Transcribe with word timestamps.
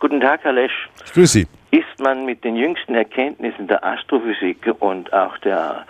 Guten 0.00 0.20
Tag, 0.20 0.44
Herr 0.44 0.52
Lesch. 0.52 0.88
Ich 1.04 1.12
grüße 1.12 1.40
Sie. 1.40 1.46
Ist 1.76 2.00
man 2.00 2.24
mit 2.24 2.44
den 2.44 2.54
jüngsten 2.54 2.94
Erkenntnissen 2.94 3.66
der 3.66 3.84
Astrophysik 3.84 4.72
und 4.78 5.12
auch 5.12 5.36
der 5.38 5.84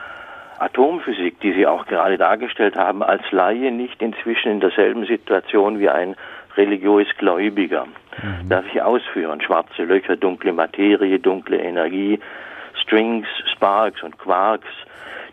Atomphysik, 0.59 1.39
die 1.41 1.53
Sie 1.53 1.67
auch 1.67 1.87
gerade 1.87 2.17
dargestellt 2.17 2.75
haben, 2.75 3.03
als 3.03 3.23
Laie 3.31 3.71
nicht 3.71 4.01
inzwischen 4.01 4.51
in 4.51 4.61
derselben 4.61 5.05
Situation 5.05 5.79
wie 5.79 5.91
ein 5.91 6.17
religiös 6.57 7.07
Gläubiger? 7.19 7.85
Mhm. 7.85 8.49
Darf 8.49 8.65
ich 8.73 8.81
ausführen? 8.81 9.43
Schwarze 9.43 9.85
Löcher, 9.85 10.17
dunkle 10.17 10.55
Materie, 10.55 11.19
dunkle 11.19 11.59
Energie, 11.59 12.19
Strings, 12.81 13.27
Sparks 13.53 14.03
und 14.03 14.19
Quarks, 14.19 14.69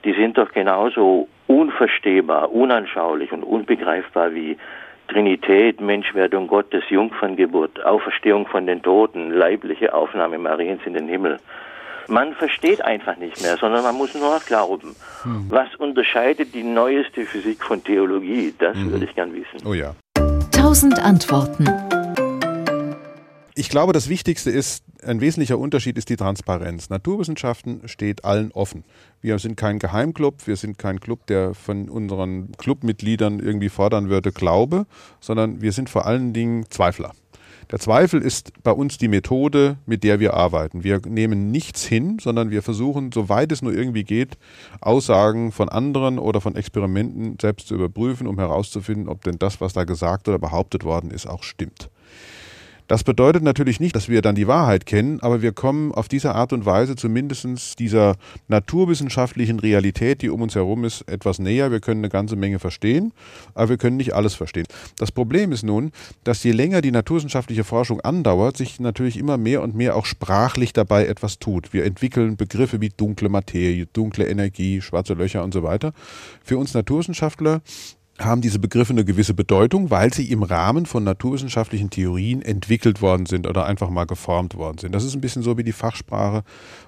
die 0.03 0.13
sind 0.13 0.37
doch 0.37 0.51
genauso 0.51 1.29
unverstehbar, 1.47 2.51
unanschaulich 2.51 3.31
und 3.31 3.43
unbegreifbar 3.43 4.33
wie 4.33 4.57
Trinität, 5.07 5.81
Menschwerdung 5.81 6.47
Gottes, 6.47 6.83
Jungferngeburt, 6.89 7.83
Auferstehung 7.85 8.47
von 8.47 8.65
den 8.65 8.81
Toten, 8.81 9.31
leibliche 9.31 9.93
Aufnahme 9.93 10.37
Mariens 10.37 10.81
in 10.85 10.93
den 10.93 11.07
Himmel. 11.07 11.39
Man 12.07 12.33
versteht 12.35 12.81
einfach 12.83 13.17
nicht 13.17 13.41
mehr, 13.41 13.57
sondern 13.57 13.83
man 13.83 13.95
muss 13.95 14.13
nur 14.13 14.35
noch 14.35 14.45
glauben. 14.45 14.95
Hm. 15.23 15.45
Was 15.49 15.73
unterscheidet 15.75 16.53
die 16.53 16.63
neueste 16.63 17.25
Physik 17.25 17.63
von 17.63 17.83
Theologie? 17.83 18.53
Das 18.59 18.75
hm. 18.75 18.91
würde 18.91 19.05
ich 19.05 19.15
gern 19.15 19.33
wissen. 19.33 19.65
Oh 19.65 19.73
ja. 19.73 19.95
Tausend 20.51 20.99
Antworten. 20.99 21.67
Ich 23.55 23.69
glaube, 23.69 23.93
das 23.93 24.09
Wichtigste 24.09 24.51
ist, 24.51 24.84
ein 25.05 25.21
wesentlicher 25.21 25.57
Unterschied 25.57 25.97
ist 25.97 26.09
die 26.09 26.15
Transparenz. 26.15 26.89
Naturwissenschaften 26.89 27.87
steht 27.87 28.25
allen 28.25 28.51
offen. 28.51 28.83
Wir 29.21 29.39
sind 29.39 29.55
kein 29.55 29.79
Geheimclub, 29.79 30.47
wir 30.47 30.55
sind 30.55 30.77
kein 30.77 30.99
Club, 30.99 31.25
der 31.27 31.53
von 31.53 31.89
unseren 31.89 32.51
Clubmitgliedern 32.57 33.39
irgendwie 33.39 33.69
fordern 33.69 34.09
würde, 34.09 34.31
Glaube, 34.31 34.85
sondern 35.19 35.61
wir 35.61 35.71
sind 35.71 35.89
vor 35.89 36.05
allen 36.05 36.33
Dingen 36.33 36.65
Zweifler. 36.69 37.13
Der 37.71 37.79
Zweifel 37.79 38.21
ist 38.21 38.51
bei 38.61 38.71
uns 38.71 38.99
die 38.99 39.07
Methode, 39.07 39.77
mit 39.87 40.03
der 40.03 40.19
wir 40.19 40.35
arbeiten. 40.35 40.83
Wir 40.83 41.01
nehmen 41.07 41.49
nichts 41.49 41.83
hin, 41.83 42.19
sondern 42.21 42.51
wir 42.51 42.61
versuchen, 42.61 43.11
soweit 43.11 43.51
es 43.51 43.63
nur 43.63 43.73
irgendwie 43.73 44.03
geht, 44.03 44.37
Aussagen 44.81 45.51
von 45.51 45.69
anderen 45.69 46.19
oder 46.19 46.41
von 46.41 46.55
Experimenten 46.55 47.37
selbst 47.41 47.67
zu 47.67 47.73
überprüfen, 47.73 48.27
um 48.27 48.37
herauszufinden, 48.37 49.09
ob 49.09 49.23
denn 49.23 49.39
das, 49.39 49.61
was 49.61 49.73
da 49.73 49.83
gesagt 49.83 50.27
oder 50.27 50.37
behauptet 50.37 50.83
worden 50.83 51.09
ist, 51.09 51.25
auch 51.25 51.41
stimmt. 51.41 51.89
Das 52.87 53.03
bedeutet 53.03 53.41
natürlich 53.41 53.79
nicht, 53.79 53.95
dass 53.95 54.09
wir 54.09 54.21
dann 54.21 54.35
die 54.35 54.47
Wahrheit 54.47 54.85
kennen, 54.85 55.19
aber 55.21 55.41
wir 55.41 55.53
kommen 55.53 55.91
auf 55.91 56.07
diese 56.07 56.35
Art 56.35 56.53
und 56.53 56.65
Weise 56.65 56.95
zumindest 56.95 57.79
dieser 57.79 58.15
naturwissenschaftlichen 58.47 59.59
Realität, 59.59 60.21
die 60.21 60.29
um 60.29 60.41
uns 60.41 60.55
herum 60.55 60.83
ist, 60.83 61.01
etwas 61.09 61.39
näher. 61.39 61.71
Wir 61.71 61.79
können 61.79 62.01
eine 62.01 62.09
ganze 62.09 62.35
Menge 62.35 62.59
verstehen, 62.59 63.11
aber 63.55 63.69
wir 63.69 63.77
können 63.77 63.97
nicht 63.97 64.13
alles 64.13 64.35
verstehen. 64.35 64.65
Das 64.97 65.11
Problem 65.11 65.51
ist 65.51 65.63
nun, 65.63 65.91
dass 66.23 66.43
je 66.43 66.51
länger 66.51 66.81
die 66.81 66.91
naturwissenschaftliche 66.91 67.63
Forschung 67.63 68.01
andauert, 68.01 68.57
sich 68.57 68.79
natürlich 68.79 69.17
immer 69.17 69.37
mehr 69.37 69.61
und 69.61 69.75
mehr 69.75 69.95
auch 69.95 70.05
sprachlich 70.05 70.73
dabei 70.73 71.07
etwas 71.07 71.39
tut. 71.39 71.73
Wir 71.73 71.85
entwickeln 71.85 72.37
Begriffe 72.37 72.81
wie 72.81 72.89
dunkle 72.89 73.29
Materie, 73.29 73.87
dunkle 73.87 74.27
Energie, 74.27 74.81
schwarze 74.81 75.13
Löcher 75.13 75.43
und 75.43 75.53
so 75.53 75.63
weiter. 75.63 75.93
Für 76.43 76.57
uns 76.57 76.73
Naturwissenschaftler 76.73 77.61
haben 78.17 78.39
diese 78.39 78.59
Begriffe 78.59 78.93
eine 78.93 79.03
gewisse 79.03 79.33
Bedeutung, 79.33 79.91
weil 79.91 80.13
sie 80.13 80.31
im 80.31 80.43
Rahmen 80.43 80.85
von 80.85 81.03
naturwissenschaftlichen 81.03 81.89
Theorien 81.89 82.41
entwickelt 82.41 83.01
worden 83.01 83.25
sind 83.25 83.45
oder 83.45 83.65
einfach 83.65 83.89
mal 83.89 84.05
geformt 84.05 84.55
worden 84.55 84.77
sind. 84.77 84.95
Das 84.95 85.03
ist 85.03 85.15
ein 85.15 85.21
bisschen 85.21 85.43
so 85.43 85.57
wie 85.57 85.63
die 85.63 85.73
Fachsprache 85.73 86.43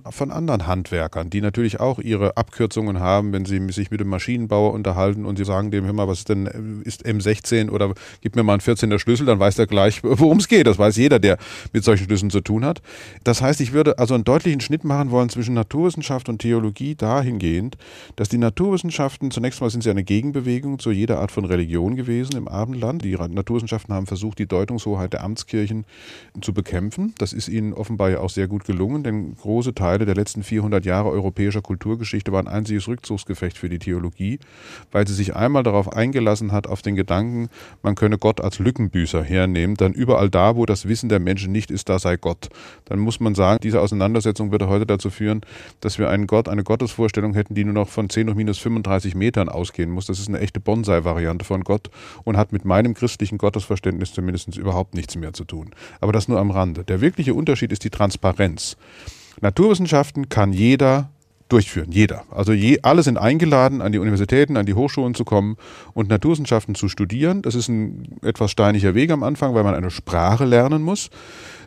von 0.10 0.32
anderen 0.32 0.68
Handwerkern, 0.68 1.30
die 1.30 1.42
natürlich 1.42 1.82
auch 1.82 2.00
ihre 2.00 2.38
Abkürzungen 2.38 3.00
haben, 3.00 3.34
wenn 3.34 3.44
sie 3.44 3.60
sich 3.72 3.92
mit 3.92 4.00
dem 4.00 4.08
Maschinenbauer 4.08 4.74
unterhalten 4.74 5.26
und 5.26 5.38
sie 5.38 5.44
sagen 5.44 5.70
dem, 5.70 5.84
hör 5.84 5.92
mal, 5.92 6.08
was 6.08 6.20
ist 6.20 6.30
denn, 6.30 6.82
ist 6.86 7.06
M16 7.06 7.72
oder 7.72 7.94
gib 8.22 8.38
mir 8.38 8.44
mal 8.44 8.54
einen 8.54 8.62
14er 8.62 8.98
Schlüssel, 8.98 9.26
dann 9.26 9.40
weiß 9.40 9.56
der 9.56 9.68
gleich, 9.68 10.04
worum 10.04 10.38
es 10.38 10.48
geht. 10.48 10.66
Das 10.66 10.80
weiß 10.80 10.96
jeder, 10.96 11.20
der 11.20 11.38
mit 11.74 11.84
solchen 11.84 12.06
Schlüsseln 12.06 12.32
zu 12.32 12.40
tun 12.40 12.64
hat. 12.64 12.82
Das 13.26 13.42
heißt, 13.42 13.60
ich 13.60 13.74
würde 13.74 14.00
also 14.00 14.14
einen 14.14 14.24
deutlichen 14.24 14.62
Schnitt 14.62 14.86
machen 14.86 15.12
wollen 15.12 15.28
zwischen 15.28 15.56
Naturwissenschaft 15.56 16.30
und 16.30 16.40
Theologie 16.40 16.96
dahingehend, 16.96 17.76
dass 18.16 18.30
die 18.30 18.38
Naturwissenschaften, 18.38 19.30
zunächst 19.30 19.60
mal 19.60 19.70
sind 19.70 19.84
sie 19.84 19.90
eine 19.90 20.06
Gegenbewegung 20.06 20.80
zu 20.80 20.92
jeder 20.92 21.17
Art 21.18 21.32
von 21.32 21.46
Religion 21.46 21.96
gewesen 21.96 22.38
im 22.38 22.48
Abendland. 22.48 23.04
Die 23.04 23.16
Naturwissenschaften 23.16 23.94
haben 23.94 24.06
versucht, 24.06 24.40
die 24.40 24.48
Deutungshoheit 24.48 25.14
der 25.14 25.24
Amtskirchen 25.24 25.86
zu 26.42 26.54
bekämpfen. 26.54 27.14
Das 27.18 27.34
ist 27.34 27.48
ihnen 27.48 27.74
offenbar 27.74 28.10
ja 28.10 28.20
auch 28.20 28.30
sehr 28.30 28.48
gut 28.48 28.66
gelungen, 28.66 29.04
denn 29.04 29.36
große 29.36 29.74
Teile 29.74 30.06
der 30.06 30.16
letzten 30.16 30.44
400 30.44 30.86
Jahre 30.86 31.10
europäischer 31.10 31.62
Kulturgeschichte 31.62 32.32
waren 32.32 32.48
ein 32.48 32.54
einziges 32.54 32.88
Rückzugsgefecht 32.88 33.58
für 33.58 33.70
die 33.70 33.80
Theologie, 33.80 34.40
weil 34.92 35.08
sie 35.08 35.14
sich 35.14 35.36
einmal 35.36 35.64
darauf 35.64 35.92
eingelassen 35.94 36.52
hat, 36.52 36.68
auf 36.68 36.82
den 36.82 36.96
Gedanken, 36.96 37.50
man 37.84 37.96
könne 37.96 38.18
Gott 38.18 38.42
als 38.42 38.60
Lückenbüßer 38.60 39.24
hernehmen, 39.24 39.76
dann 39.76 39.94
überall 39.94 40.30
da, 40.30 40.56
wo 40.56 40.66
das 40.66 40.88
Wissen 40.88 41.10
der 41.10 41.20
Menschen 41.20 41.52
nicht 41.52 41.72
ist, 41.72 41.90
da 41.90 42.00
sei 42.00 42.18
Gott. 42.18 42.50
Dann 42.86 43.00
muss 43.00 43.20
man 43.20 43.36
sagen, 43.36 43.60
diese 43.64 43.82
Auseinandersetzung 43.82 44.52
würde 44.52 44.68
heute 44.68 44.86
dazu 44.86 45.10
führen, 45.10 45.42
dass 45.82 46.00
wir 46.00 46.10
einen 46.10 46.28
Gott, 46.28 46.50
eine 46.50 46.64
Gottesvorstellung 46.64 47.34
hätten, 47.34 47.56
die 47.56 47.64
nur 47.64 47.74
noch 47.74 47.90
von 47.90 48.10
10 48.10 48.30
hoch 48.30 48.36
minus 48.36 48.58
35 48.58 49.16
Metern 49.16 49.50
ausgehen 49.50 49.92
muss. 49.92 50.08
Das 50.08 50.20
ist 50.20 50.28
eine 50.28 50.40
echte 50.40 50.60
Bonsai 50.60 51.04
Variante 51.08 51.44
von 51.44 51.64
Gott 51.64 51.90
und 52.24 52.38
hat 52.38 52.52
mit 52.52 52.66
meinem 52.66 52.94
christlichen 52.94 53.40
Gottesverständnis 53.40 54.14
zumindest 54.14 54.56
überhaupt 54.56 54.94
nichts 54.94 55.16
mehr 55.16 55.34
zu 55.34 55.46
tun. 55.46 55.72
Aber 56.02 56.14
das 56.14 56.28
nur 56.28 56.40
am 56.40 56.52
Rande. 56.52 56.84
Der 56.84 57.02
wirkliche 57.02 57.34
Unterschied 57.34 57.72
ist 57.72 57.84
die 57.84 57.90
Transparenz. 57.90 58.78
Naturwissenschaften 59.42 60.30
kann 60.30 60.54
jeder 60.54 61.10
durchführen, 61.50 61.92
jeder. 61.92 62.24
Also 62.30 62.52
je, 62.52 62.80
alle 62.82 63.04
sind 63.04 63.18
eingeladen, 63.18 63.82
an 63.82 63.92
die 63.92 64.00
Universitäten, 64.00 64.58
an 64.58 64.66
die 64.66 64.74
Hochschulen 64.74 65.16
zu 65.16 65.24
kommen 65.24 65.56
und 65.94 66.10
Naturwissenschaften 66.10 66.76
zu 66.76 66.90
studieren. 66.90 67.42
Das 67.42 67.56
ist 67.56 67.70
ein 67.70 68.20
etwas 68.22 68.52
steiniger 68.52 68.96
Weg 68.96 69.12
am 69.12 69.24
Anfang, 69.24 69.54
weil 69.54 69.64
man 69.64 69.76
eine 69.76 69.90
Sprache 69.90 70.46
lernen 70.46 70.82
muss. 70.82 71.10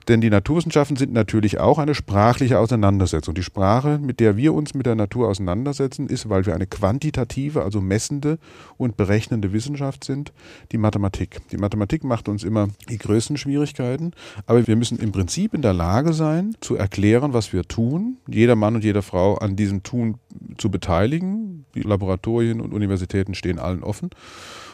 Denn 0.08 0.20
die 0.20 0.30
Naturwissenschaften 0.30 0.96
sind 0.96 1.12
natürlich 1.12 1.58
auch 1.58 1.78
eine 1.78 1.94
sprachliche 1.94 2.58
Auseinandersetzung. 2.58 3.34
Die 3.34 3.42
Sprache, 3.42 3.98
mit 3.98 4.20
der 4.20 4.36
wir 4.36 4.54
uns 4.54 4.74
mit 4.74 4.86
der 4.86 4.94
Natur 4.94 5.28
auseinandersetzen, 5.28 6.08
ist, 6.08 6.28
weil 6.28 6.46
wir 6.46 6.54
eine 6.54 6.66
quantitative, 6.66 7.62
also 7.62 7.80
messende 7.80 8.38
und 8.76 8.96
berechnende 8.96 9.52
Wissenschaft 9.52 10.04
sind, 10.04 10.32
die 10.72 10.78
Mathematik. 10.78 11.40
Die 11.50 11.56
Mathematik 11.56 12.04
macht 12.04 12.28
uns 12.28 12.44
immer 12.44 12.68
die 12.88 12.98
größten 12.98 13.36
Schwierigkeiten, 13.36 14.12
aber 14.46 14.66
wir 14.66 14.76
müssen 14.76 14.98
im 14.98 15.12
Prinzip 15.12 15.54
in 15.54 15.62
der 15.62 15.72
Lage 15.72 16.12
sein, 16.12 16.54
zu 16.60 16.76
erklären, 16.76 17.32
was 17.32 17.52
wir 17.52 17.64
tun, 17.64 18.16
jeder 18.28 18.56
Mann 18.56 18.74
und 18.74 18.84
jede 18.84 19.02
Frau 19.02 19.36
an 19.36 19.56
diesem 19.56 19.82
Tun 19.82 20.16
zu 20.58 20.70
beteiligen. 20.70 21.39
Die 21.74 21.82
Laboratorien 21.82 22.60
und 22.60 22.72
Universitäten 22.72 23.34
stehen 23.34 23.58
allen 23.58 23.82
offen. 23.82 24.10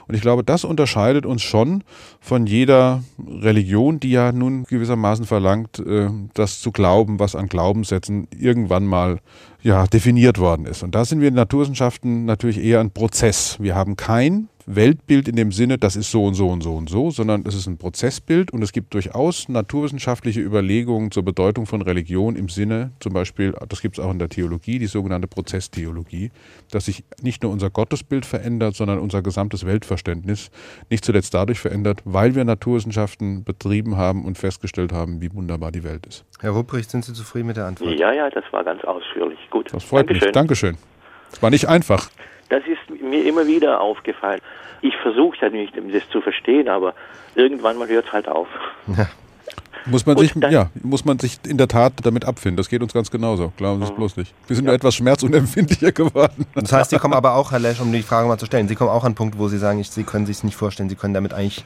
Und 0.09 0.15
ich 0.15 0.21
glaube, 0.21 0.45
das 0.45 0.65
unterscheidet 0.65 1.27
uns 1.27 1.43
schon 1.43 1.83
von 2.21 2.47
jeder 2.47 3.03
Religion, 3.19 3.99
die 3.99 4.11
ja 4.11 4.31
nun 4.31 4.65
gewissermaßen 4.65 5.25
verlangt, 5.25 5.81
äh, 5.81 6.09
das 6.35 6.61
zu 6.61 6.71
glauben, 6.71 7.19
was 7.19 7.35
an 7.35 7.49
Glaubenssätzen 7.49 8.29
irgendwann 8.37 8.87
mal 8.87 9.19
ja, 9.63 9.87
definiert 9.87 10.39
worden 10.39 10.67
ist. 10.67 10.85
Und 10.85 10.95
da 10.95 11.05
sind 11.05 11.21
wir 11.21 11.29
in 11.29 11.35
Naturwissenschaften 11.35 12.25
natürlich 12.25 12.59
eher 12.59 12.81
ein 12.81 12.93
Prozess. 12.93 13.57
Wir 13.61 13.75
haben 13.75 13.97
kein 13.97 14.49
Weltbild 14.67 15.29
in 15.29 15.37
dem 15.37 15.53
Sinne, 15.53 15.79
das 15.79 15.95
ist 15.95 16.11
so 16.11 16.25
und 16.25 16.35
so 16.35 16.49
und 16.49 16.63
so 16.63 16.75
und 16.75 16.91
so, 16.91 17.11
sondern 17.11 17.45
es 17.47 17.55
ist 17.55 17.69
ein 17.69 17.79
Prozessbild 17.79 18.53
und 18.53 18.63
es 18.63 18.73
gibt 18.73 18.95
durchaus 18.95 19.49
naturwissenschaftliche 19.49 20.41
Überlegungen 20.41 21.13
zur 21.13 21.25
Bedeutung 21.25 21.67
von 21.67 21.83
Religion 21.83 22.35
im 22.35 22.49
Sinne, 22.49 22.91
zum 22.99 23.13
Beispiel, 23.13 23.55
das 23.69 23.81
gibt 23.81 23.99
es 23.99 24.05
auch 24.05 24.11
in 24.11 24.19
der 24.19 24.29
Theologie, 24.29 24.81
die 24.81 24.87
sogenannte 24.87 25.29
Prozesstheologie, 25.29 26.33
dass 26.73 26.87
sich 26.87 27.05
nicht 27.23 27.45
nur 27.45 27.53
unser 27.53 27.71
Gottesbild 27.71 28.27
verändert, 28.27 28.75
sondern 28.75 28.99
unser 28.99 29.23
gesamtes 29.23 29.65
Weltverständnis 29.65 30.51
nicht 30.91 31.05
zuletzt 31.05 31.33
dadurch 31.33 31.61
verändert, 31.61 32.01
weil 32.05 32.35
wir 32.35 32.45
Naturwissenschaften 32.45 33.45
betrieben 33.45 33.97
haben 33.97 34.25
und 34.25 34.37
festgestellt 34.37 34.93
haben, 34.93 35.21
wie 35.21 35.33
wunderbar 35.33 35.71
die 35.71 35.85
Welt 35.85 36.07
ist. 36.07 36.25
Herr 36.41 36.51
Rupprecht, 36.51 36.91
sind 36.91 37.05
Sie 37.05 37.13
zufrieden 37.13 37.47
mit 37.47 37.57
der 37.57 37.67
Antwort? 37.67 37.99
Ja, 37.99 38.13
ja, 38.13 38.29
das 38.31 38.45
war 38.51 38.65
ganz 38.65 38.83
ausführlich. 38.83 39.39
Gut. 39.51 39.73
Das 39.73 39.85
freut 39.85 40.09
Dankeschön. 40.09 40.27
mich. 40.27 40.33
Dankeschön. 40.33 40.79
Es 41.33 41.43
war 41.43 41.51
nicht 41.51 41.69
einfach. 41.69 42.11
Das 42.49 42.63
ist 42.67 43.01
mir 43.03 43.25
immer 43.25 43.47
wieder 43.47 43.81
aufgefallen. 43.81 44.41
Ich 44.83 44.97
versuche 44.97 45.37
ja 45.41 45.49
nicht, 45.49 45.75
das 45.77 46.09
zu 46.11 46.21
verstehen, 46.21 46.69
aber 46.69 46.95
irgendwann 47.35 47.79
mal 47.79 47.89
hört 47.89 48.07
es 48.07 48.13
halt 48.13 48.29
auf. 48.29 48.49
Ja. 48.97 49.09
Muss 49.87 50.05
man, 50.05 50.19
sich, 50.19 50.35
ja, 50.35 50.71
muss 50.83 51.05
man 51.05 51.19
sich 51.21 51.39
in 51.47 51.59
der 51.59 51.69
Tat 51.69 51.93
damit 52.03 52.25
abfinden. 52.25 52.57
Das 52.57 52.69
geht 52.69 52.83
uns 52.83 52.93
ganz 52.93 53.11
genauso. 53.11 53.53
Glauben 53.57 53.79
Sie 53.79 53.85
es 53.85 53.93
mhm. 53.93 53.97
bloß 53.97 54.17
nicht. 54.17 54.35
Wir 54.49 54.57
sind 54.57 54.65
ja. 54.65 54.71
nur 54.71 54.75
etwas 54.75 54.97
schmerzunempfindlicher 54.97 55.93
geworden. 55.93 56.45
Das 56.55 56.73
heißt, 56.73 56.91
Sie 56.91 56.99
kommen 56.99 57.15
aber 57.15 57.35
auch, 57.37 57.53
Herr 57.53 57.61
Lesch, 57.61 57.81
um 57.81 57.93
die 57.93 58.03
Frage 58.03 58.27
mal 58.27 58.37
zu 58.37 58.47
stellen, 58.47 58.67
Sie 58.67 58.75
kommen 58.75 58.91
auch 58.91 59.03
an 59.03 59.09
einen 59.09 59.15
Punkt, 59.15 59.39
wo 59.39 59.47
Sie 59.47 59.59
sagen, 59.59 59.83
Sie 59.85 60.03
können 60.03 60.27
sich 60.27 60.39
es 60.39 60.45
nicht 60.45 60.57
vorstellen, 60.57 60.89
Sie 60.89 60.97
können 60.97 61.15
damit 61.15 61.35
eigentlich 61.35 61.65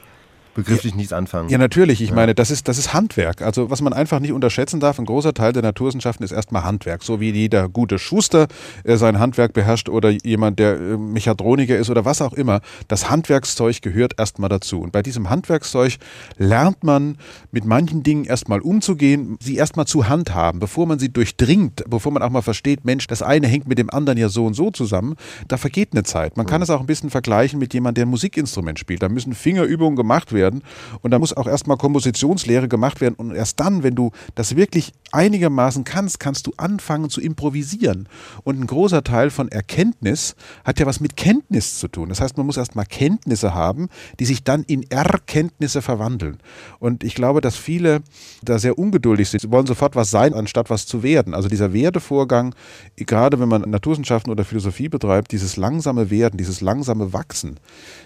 begrifflich 0.53 0.93
ja, 0.93 0.97
nichts 0.97 1.13
anfangen. 1.13 1.49
Ja, 1.49 1.57
natürlich. 1.57 2.01
Ich 2.01 2.09
ja. 2.09 2.15
meine, 2.15 2.35
das 2.35 2.51
ist, 2.51 2.67
das 2.67 2.77
ist 2.77 2.93
Handwerk. 2.93 3.41
Also, 3.41 3.69
was 3.69 3.81
man 3.81 3.93
einfach 3.93 4.19
nicht 4.19 4.31
unterschätzen 4.31 4.79
darf, 4.79 4.99
ein 4.99 5.05
großer 5.05 5.33
Teil 5.33 5.53
der 5.53 5.61
Naturwissenschaften 5.61 6.23
ist 6.23 6.31
erstmal 6.31 6.63
Handwerk. 6.63 7.03
So 7.03 7.19
wie 7.19 7.31
jeder 7.31 7.69
gute 7.69 7.99
Schuster 7.99 8.47
äh, 8.83 8.97
sein 8.97 9.19
Handwerk 9.19 9.53
beherrscht 9.53 9.89
oder 9.89 10.09
jemand, 10.09 10.59
der 10.59 10.73
äh, 10.73 10.97
Mechatroniker 10.97 11.77
ist 11.77 11.89
oder 11.89 12.05
was 12.05 12.21
auch 12.21 12.33
immer. 12.33 12.61
Das 12.87 13.09
Handwerkszeug 13.09 13.81
gehört 13.81 14.19
erstmal 14.19 14.49
dazu. 14.49 14.81
Und 14.81 14.91
bei 14.91 15.01
diesem 15.01 15.29
Handwerkszeug 15.29 15.97
lernt 16.37 16.83
man 16.83 17.17
mit 17.51 17.65
manchen 17.65 18.03
Dingen 18.03 18.25
erstmal 18.25 18.59
umzugehen, 18.59 19.37
sie 19.39 19.55
erstmal 19.55 19.85
zu 19.85 20.09
handhaben, 20.09 20.59
bevor 20.59 20.85
man 20.85 20.99
sie 20.99 21.11
durchdringt, 21.11 21.83
bevor 21.87 22.11
man 22.11 22.21
auch 22.23 22.29
mal 22.29 22.41
versteht, 22.41 22.85
Mensch, 22.85 23.07
das 23.07 23.21
eine 23.21 23.47
hängt 23.47 23.67
mit 23.67 23.77
dem 23.77 23.89
anderen 23.89 24.17
ja 24.17 24.29
so 24.29 24.45
und 24.45 24.53
so 24.53 24.71
zusammen. 24.71 25.15
Da 25.47 25.57
vergeht 25.57 25.89
eine 25.93 26.03
Zeit. 26.03 26.37
Man 26.37 26.45
kann 26.45 26.61
es 26.61 26.69
auch 26.69 26.81
ein 26.81 26.85
bisschen 26.85 27.09
vergleichen 27.09 27.59
mit 27.59 27.73
jemandem, 27.73 28.01
der 28.01 28.05
ein 28.05 28.09
Musikinstrument 28.09 28.79
spielt. 28.79 29.03
Da 29.03 29.09
müssen 29.09 29.33
Fingerübungen 29.33 29.95
gemacht 29.95 30.33
werden 30.33 30.40
werden. 30.41 30.63
Und 31.01 31.11
da 31.11 31.19
muss 31.19 31.35
auch 31.37 31.47
erstmal 31.47 31.77
Kompositionslehre 31.77 32.67
gemacht 32.67 32.99
werden. 33.01 33.15
Und 33.15 33.35
erst 33.35 33.59
dann, 33.59 33.83
wenn 33.83 33.95
du 33.95 34.11
das 34.35 34.55
wirklich 34.55 34.91
einigermaßen 35.11 35.83
kannst, 35.83 36.19
kannst 36.19 36.47
du 36.47 36.53
anfangen 36.57 37.09
zu 37.09 37.21
improvisieren. 37.21 38.07
Und 38.43 38.59
ein 38.59 38.67
großer 38.67 39.03
Teil 39.03 39.29
von 39.29 39.49
Erkenntnis 39.49 40.35
hat 40.63 40.79
ja 40.79 40.85
was 40.85 40.99
mit 40.99 41.15
Kenntnis 41.15 41.79
zu 41.79 41.87
tun. 41.87 42.09
Das 42.09 42.21
heißt, 42.21 42.37
man 42.37 42.45
muss 42.45 42.57
erstmal 42.57 42.85
Kenntnisse 42.85 43.53
haben, 43.53 43.89
die 44.19 44.25
sich 44.25 44.43
dann 44.43 44.63
in 44.63 44.89
Erkenntnisse 44.89 45.81
verwandeln. 45.81 46.37
Und 46.79 47.03
ich 47.03 47.15
glaube, 47.15 47.41
dass 47.41 47.55
viele 47.55 48.01
da 48.41 48.57
sehr 48.57 48.77
ungeduldig 48.77 49.29
sind. 49.29 49.41
Sie 49.41 49.51
wollen 49.51 49.67
sofort 49.67 49.95
was 49.95 50.09
sein, 50.09 50.33
anstatt 50.33 50.69
was 50.69 50.85
zu 50.85 51.03
werden. 51.03 51.33
Also 51.33 51.49
dieser 51.49 51.73
Werdevorgang, 51.73 52.55
gerade 52.95 53.39
wenn 53.39 53.49
man 53.49 53.61
Naturwissenschaften 53.61 54.31
oder 54.31 54.43
Philosophie 54.45 54.89
betreibt, 54.89 55.31
dieses 55.31 55.57
langsame 55.57 56.09
Werden, 56.09 56.37
dieses 56.37 56.61
langsame 56.61 57.13
Wachsen, 57.13 57.59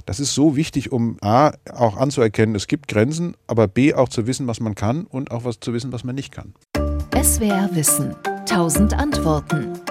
das 0.05 0.19
ist 0.19 0.33
so 0.33 0.55
wichtig, 0.55 0.91
um 0.91 1.17
A, 1.21 1.51
auch 1.73 1.97
anzuerkennen, 1.97 2.24
es 2.55 2.67
gibt 2.67 2.87
Grenzen, 2.87 3.35
aber 3.47 3.67
B, 3.67 3.93
auch 3.93 4.09
zu 4.09 4.27
wissen, 4.27 4.47
was 4.47 4.59
man 4.59 4.75
kann 4.75 5.05
und 5.05 5.31
auch 5.31 5.43
was 5.43 5.59
zu 5.59 5.73
wissen, 5.73 5.91
was 5.91 6.03
man 6.03 6.15
nicht 6.15 6.31
kann. 6.31 6.53
SWR 7.21 7.69
Wissen. 7.73 8.15
Tausend 8.45 8.93
Antworten. 8.93 9.84